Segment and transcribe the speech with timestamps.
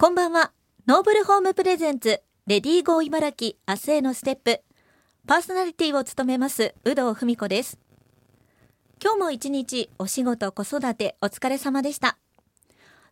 [0.00, 0.52] こんばんは。
[0.86, 4.60] ノーブルホームプレゼンツ、レディーゴー茨城明日へのステップ。
[5.26, 7.80] パーソナリティを務めます、有働文子です。
[9.02, 12.16] 今日も一日お仕事子育てお疲れ様でした。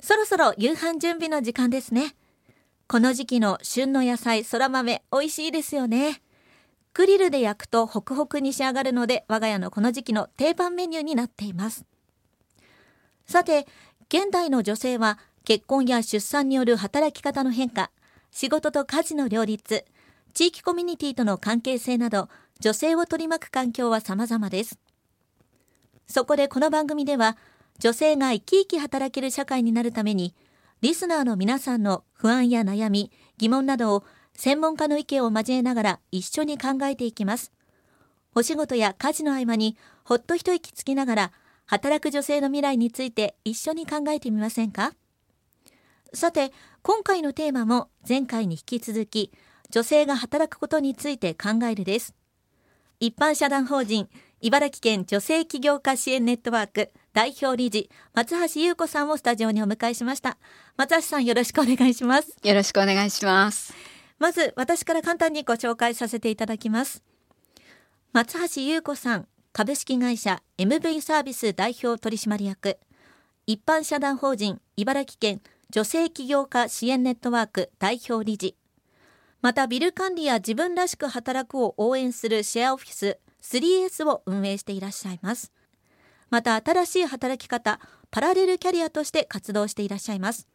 [0.01, 2.15] そろそろ夕飯準備の時間ですね。
[2.87, 6.23] この時期の旬の野菜、そら豆、美味しいですよね。
[6.95, 11.85] グリルで焼くとホクホクに仕上がるので、我が家のこの時期の定番メニューになっています。
[13.27, 13.67] さて、
[14.09, 17.93] 現代の女性は結婚や出産による働き方の変化、
[18.33, 19.85] 仕事と家事の両立、
[20.35, 24.77] 地域コミュニティとの関係性など、女性を取り巻く環境は様々です。
[26.09, 27.37] そこでこの番組では、
[27.79, 30.35] 女性が生き生き働ける社会になるために、
[30.81, 34.05] リスナーの皆さんの不安や悩み、疑問などを
[34.35, 37.53] 専門家の意見を交えながら一緒に考えていきます。
[38.35, 41.33] お仕事や家事の合間にほっと一息つきながら
[41.67, 44.93] 働く女性の未来について一緒に考えてみませんか？
[46.17, 49.33] さて、今回のテーマも前回に引き続き
[49.69, 52.15] 女性が働くことについて考えるです。
[53.01, 54.09] 一般社団法人
[54.41, 60.39] 茨城県女性起業家支援ネットワーク代表理事松橋優子さんをスタジオにお迎えしました。
[60.79, 62.35] 松橋さんよろしくお願いします。
[62.43, 63.75] よろしくお願いします。
[64.19, 67.03] まず私から簡単にご紹介させていただきます。
[68.15, 72.79] 松橋優子さん株式会社 MV サービス代表取締役。
[73.47, 78.57] 一般社団法人茨城県女性起業家支援ネットワーク代表理事。
[79.43, 85.53] またビル管理や自分らしく働くを応援するシェアオフィス 3S を運営していらっしゃいます。
[86.31, 90.49] また新しい働き方パラレルキャリアとして活動していらっしゃいます。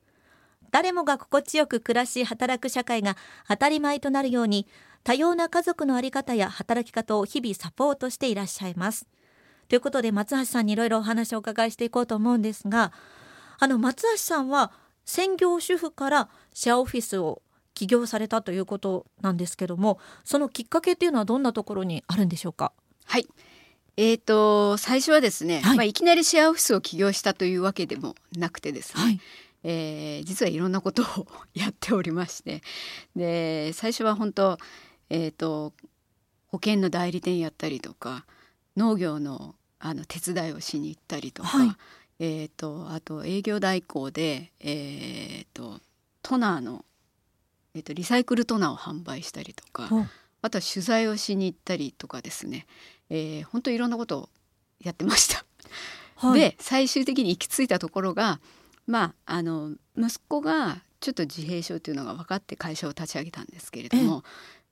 [0.72, 3.18] 誰もが心地よく暮らし働く社会が
[3.50, 4.66] 当たり前となるように
[5.04, 9.08] 多様な家族の在り方や働き方を日々サポートしていらっしゃいます。
[9.68, 12.92] ということで松橋さんにいろいろお話をお伺いしていこうと思うんですが
[13.58, 14.72] あの松橋さんは
[15.06, 17.42] 専業主婦からシェアオフィスを
[17.74, 22.74] 起業されたということなんですけどもそのきっかけっていうのはどんなところにあるんでしょうか？
[23.06, 23.28] はい。
[23.98, 25.78] えーと、最初はですね、はい。
[25.78, 29.20] まあ、いきなりシェアオフィスを起業したというわけでもなくてですね、はい、
[29.64, 32.62] えー、実はいろんなことをやっておりまして
[33.16, 34.58] で最初は本当、
[35.10, 35.74] えーと、
[36.48, 38.26] 保険の代理店やったりとか
[38.78, 41.76] 農業のあの手伝いをしに行ったりとか、はい、
[42.24, 45.80] えーと、あと営業代行で、えーと、
[46.22, 46.86] トナーの、
[47.74, 49.90] えーとリサイクルトナーを販売したりとか
[50.44, 52.68] あとは取材をしに行ったりとかですね。
[53.10, 54.30] えー、本当いろんなことを
[54.84, 55.44] やってました。
[56.16, 58.40] はい、で最終的に行き着いたところが
[58.86, 64.24] まああの息子がちょっと自閉症というのが分かって会社を立ち上げたんですけれども、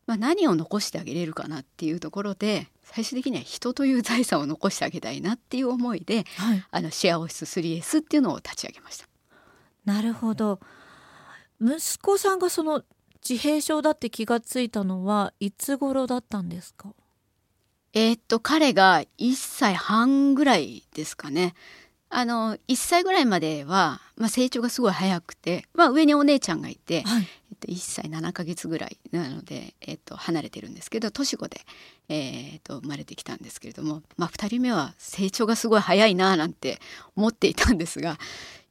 [0.10, 9.08] まあ、何を残してあげれるかなっていうところで最終的には人という財産を残してあげたいなっていう思いで、はい、あのシェアオフィス 3S っていうのを立ち上げました。
[9.86, 10.60] なるほど
[11.62, 12.84] 息子さんがその
[13.22, 16.96] 自閉症だって気がついたのはいつ頃だったんですか？
[17.94, 21.54] えー、っと彼が1歳半ぐらいですかね。
[22.10, 27.04] あの1歳ぐらいまでは、まあ、成長がすごい早くて、まあ、上にお姉ちゃんがいて、
[27.60, 31.62] と、1歳7ヶ月ぐらいなので、えっと、離れてるんですけど年子で、
[32.10, 36.80] えと生まれてきたんですけれども、まあ、2人目は成長がすごい早いななんて
[37.16, 38.18] 思っていたんですが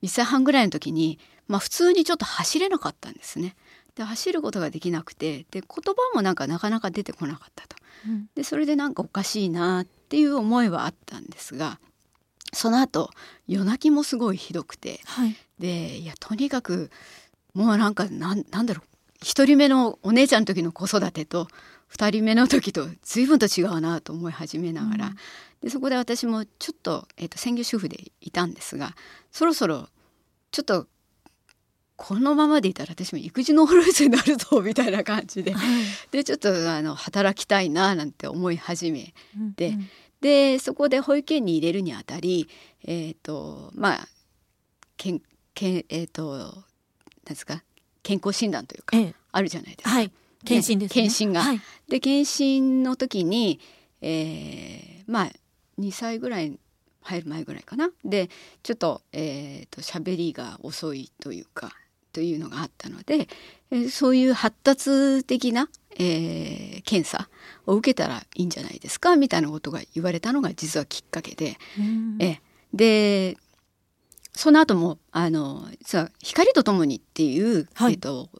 [0.02, 3.54] 1歳半ぐらいの時に、まあ、普通にちょっと走れなかったんですね。
[3.94, 7.76] で走ることができなくてで言葉もなんかなかなか出てこなかったと。
[8.34, 11.80] でそれでなんかおかしいなっていう思いはあったんですが
[12.52, 13.10] その後
[13.46, 16.90] 夜泣きもすごいひどくて、はい、でいやとにかく
[17.54, 19.24] もうなんかなんなんだろう。
[19.24, 21.48] 1人目のお姉ちゃんの時の子育てと
[21.92, 25.14] 2人目の時と随分と違うなと思い始めながら、うん、
[25.60, 28.94] でそこで私もちょっと,、えーと専業主婦でいたんですが
[29.32, 29.88] そろそろ
[30.52, 30.86] ちょっと
[31.96, 39.12] このままでいたら私も育児ノールーズになるぞみたいな感じで、はい、でちょっとあの働きたいななんて思い始め
[39.56, 39.88] て、うんうん、
[40.20, 42.48] でそこで保育園に入れるにあたり
[42.84, 44.08] えっ、ー、とまあ
[44.96, 45.20] けん
[45.54, 46.62] けんえっ、ー、と
[47.34, 47.62] ですか
[48.02, 49.90] 健康診断というか、ええ、あるじゃないですか。
[49.90, 50.10] はい、
[50.44, 51.42] 検診です、ね、検診が。
[51.42, 53.60] はい、で検診の時に、
[54.00, 55.30] えー、まあ
[55.78, 56.58] 2歳ぐらい
[57.02, 57.90] 入る前ぐらいかな。
[58.04, 58.30] で
[58.62, 61.72] ちょっと,、えーと、と喋りが遅いというか
[62.12, 63.28] というのがあったので、
[63.70, 67.28] えー、そういう発達的な、えー、検査
[67.66, 71.58] を受けたらいいんじゃないですかみたいなことが言われたのが実はきっかけで、
[72.18, 72.40] え。
[72.72, 73.38] で
[74.38, 78.30] その後もあの実は「光とともに」っていう、はい、えーと、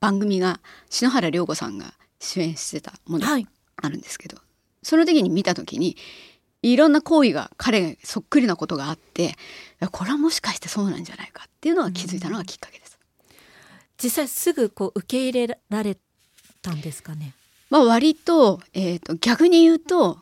[0.00, 3.46] 番組が篠原涼子さんが主演してたものが
[3.76, 4.46] あるんですけど、はい、
[4.82, 5.98] その時に見た時に
[6.62, 9.36] いろんな行為が彼そっくりなことがあって
[9.90, 12.98] これはもしかしてそうなんじゃないかっていうのが気づいたのがきっかけです。
[14.02, 15.98] 実際すぐこう受け入れられ
[16.62, 17.34] たんですかね？
[17.68, 20.18] まあ割と,、えーと、逆に言うと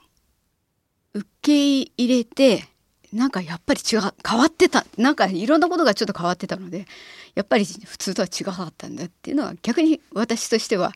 [1.14, 2.68] 受け入れて
[3.12, 6.86] なんかやっぱり違う変わってたなんかいろんなことがちょっと変わってたので
[7.34, 10.92] やっぱり普通とは違かったんだっていうのは逆に私としては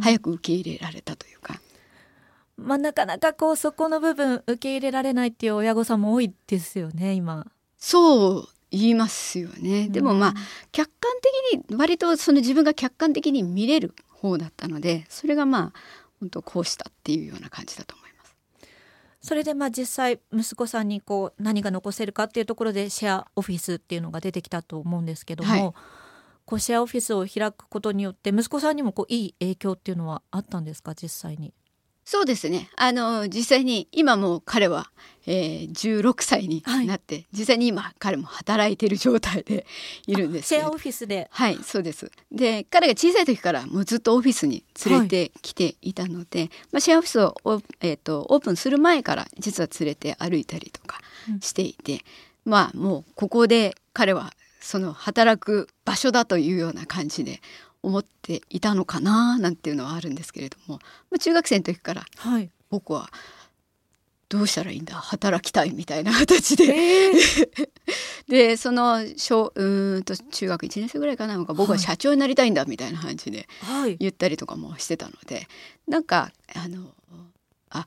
[0.00, 1.60] 早く受け入れられたというか。
[2.58, 7.46] うん、まあ、なかなかこうそこの部分受け入れられないっていう親御さんも多いですよね今。
[7.78, 9.88] そう言いますよね。
[9.88, 10.34] でもまあ、
[10.72, 11.12] 客観
[11.52, 15.78] 的に割とその自分が客観的に見れる方だったのでそれがまあ
[16.20, 18.05] 本当こうしたっていうような感じだと思います。
[19.26, 25.72] それでまあ実際息子さんにこう何が残せるかっていうところでシェアオフィスっていうのが出てきたと思うんですけども、はい、
[26.44, 31.52] こうシェアオフィスを開くことによって息子さんにもこういい影響っていうのはあったんですか実際に？
[32.06, 32.70] そうですね。
[32.76, 34.92] あの実際に今も彼は、
[35.26, 39.66] えー、16歳になって、はい、実際に今彼も働いている状態で
[40.06, 41.26] いるんですシェアオフィスで。
[41.32, 42.12] はいそうです。
[42.30, 47.34] で彼が小さい時からもうずっとオフィスに連れてきていたので、はい、まあ、シェアオフィスを、
[47.80, 51.00] えーと、オープンする前から実は連れて歩いたりとか
[51.40, 52.04] していて、
[52.44, 57.40] うん、まあもうここで彼はその働く場所だというような感じで
[57.86, 62.04] 思っていたのかななんていうのはあるんですけれども、まあ、中学生の時から
[62.68, 63.08] 僕は
[64.28, 67.68] どうしたらいいんだ働きたいみたいな形で、えー、
[68.26, 73.48] でその小うんと中学1年生ぐらいかな僕は社長になりたいんだみたいな感じで
[74.00, 75.46] 言ったりとかもしてたので、はい、
[75.86, 76.92] なんかあの
[77.70, 77.86] あ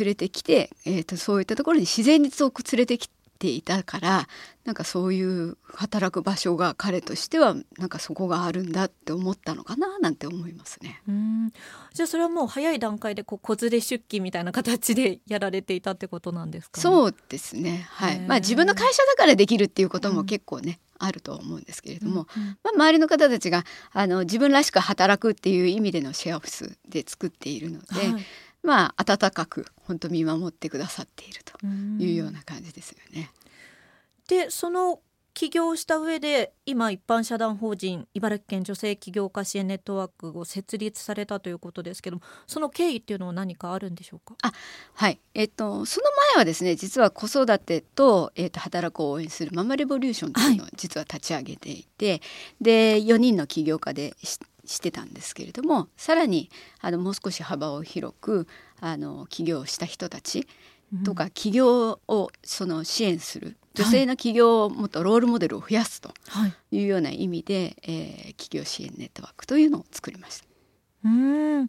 [0.00, 4.28] 連れてきて、えーと、そういったところに自然に連れてきていたから
[4.64, 11.02] なんかそういう働く場所が彼としてはなんかそこがあるんだって思ったのかななんて思いますね。
[11.08, 11.52] うん
[11.92, 17.86] じゃあそれはもう早い段階でこう子連れ出勤みたいな形でやられていたってことなんですか、ね、そうですね。
[17.90, 18.20] はい。
[18.20, 28.26] まあ自分の会社だからできるっていうことも結構ね、うん、あると思うんですけれども、うんうん、まあ、周りの方たちがあの自分らしく働くっていう意味でのシェアオフィスで作っているので、はい、
[28.66, 33.30] まあ温かく本当見守ってくださっているというような感じですよね。
[34.28, 35.00] でその
[35.32, 44.34] 起業した上で今一般社団法人茨城県女性起業家支援ネットワークを設立されたということですけどその経緯っていうのは何かあるんでしょうか？
[44.42, 44.52] あ
[44.94, 45.20] はい。
[45.34, 52.20] えっとその前はですね実は子育てと,、えっと働くを応援するママレボリューションというのを実は立ち上げていて、はい、
[52.62, 54.16] で4人の起業家で
[54.66, 58.46] してたんですけれどもさらにあのもう少し幅を広く
[58.80, 60.46] あの起業した人たち
[61.04, 66.14] とか起業をその支援する女性の起業をもっとロールモデルを増やすと
[66.72, 66.84] い。
[66.84, 70.55] うような意味で、はい、えー、起業支援ネットワークというのを作りました。
[71.06, 71.68] うん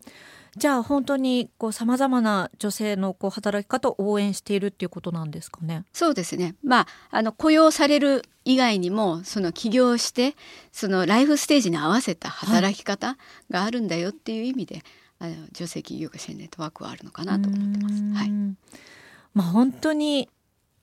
[0.57, 5.83] じゃあ本当にこう様々な女性のこう働き方を応援しているっていうことなんですかね？
[5.93, 6.55] そうですね。
[6.63, 10.35] まああの雇用される以外にもその起業して
[10.71, 13.17] そのライフステージに合わせた働き方
[13.51, 14.81] があるんだよっていう意味で、
[15.19, 17.95] はい、あの女性起業家支援ネットワークはあるのかなと思ってます。
[18.15, 18.31] はい。
[19.35, 20.27] まあ本当に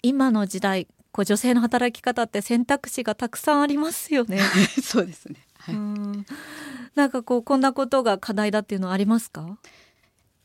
[0.03, 4.39] 今の時代こう女性の働き方って選択肢がたくさんありますよね。
[4.81, 5.44] そうですね。
[5.67, 6.27] はい、ん
[6.95, 9.59] なんかこうこんなことが課題だっていうのはありますか？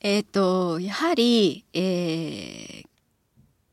[0.02, 2.86] えっ、ー、とやはり、えー、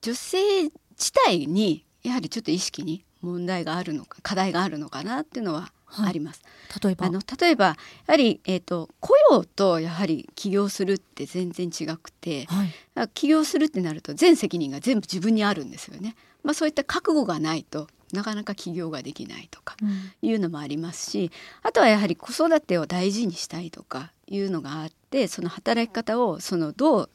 [0.02, 6.42] 女性自体にやはりちょっと意識に問題があるのか課題があるのかなっていうのはあります。
[6.68, 7.06] はい、例えば？
[7.06, 7.76] あの例えばや
[8.08, 16.16] はり、えーと、雇用とやはり起業するって全然違くて、はい、起業するってなると全責任が全部自分にあるんですよね。
[16.42, 19.76] まあ、そういった覚悟がないとなかなか起業ができないとか
[20.22, 21.30] いうのもありますし、
[21.62, 27.10] あとはやはり子育てを大事にしたいとかいうのがあってその働き方をそのどう、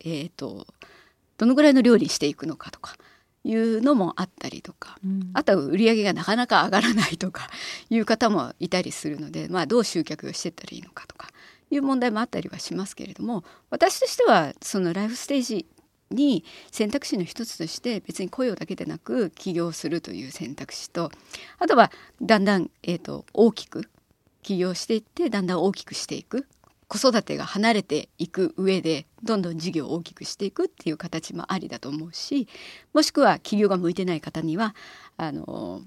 [0.00, 0.66] えーと、
[1.38, 2.96] どのぐらいの料理していくのかとか
[3.44, 7.48] いうのもあったりとか、うん、あとは売り上げがなかなか上がらないとか
[7.90, 11.28] いう方もいたりするので、まあ、どう集客をしていったらいいのかとか
[11.70, 15.66] いう問題もあったりはしますけれども私としてはそのライフステージ
[16.14, 21.10] に選択肢の一つとして別に雇用だけでなく起業するという選択肢と
[21.58, 21.90] あとは
[22.22, 23.88] だんだん、えーと、大きく
[24.42, 26.46] 起業していってだんだん大きくしていく
[26.86, 32.46] 子育てが離れていく上でどんどん事業を大きくしていくっていう形もありだと思うし
[32.92, 34.74] もしくは起業が向いてない方には
[35.16, 35.80] あの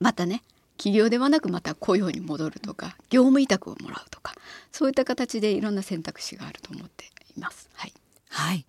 [0.00, 0.42] またね
[0.76, 4.34] 起業ではなくまた雇用に戻るとか業務委託をもらうとか
[4.72, 7.04] そういった形でいろんな選択肢があると思って
[7.36, 7.70] います。
[7.74, 7.92] はい、
[8.28, 8.66] はい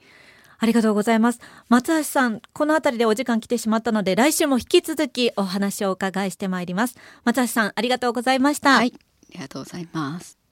[0.64, 1.42] ありがとうございます。
[1.68, 6.96] 松橋さん、この辺りでお時間来てしまったので、来週も引き続きお話をお伺いしてまいります。
[7.26, 8.76] 松橋さん、ありがとうございました。
[8.76, 10.43] はい、ありがとうございます。